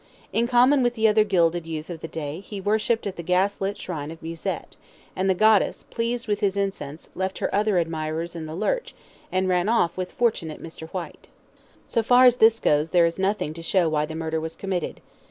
[0.33, 3.61] In common with the other gilded youth of the day, he worshipped at the gas
[3.61, 4.75] lit shrine of Musette,
[5.15, 8.95] and the goddess, pleased with his incense, left her other admirers in the lurch,
[9.31, 10.89] and ran off with fortunate Mr.
[10.89, 11.27] Whyte.
[11.85, 15.01] So far as this goes there is nothing to show why the murder was committed.